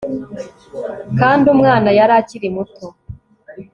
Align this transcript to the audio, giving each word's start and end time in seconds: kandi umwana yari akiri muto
kandi 1.19 1.45
umwana 1.53 1.89
yari 1.97 2.13
akiri 2.21 2.47
muto 2.55 2.85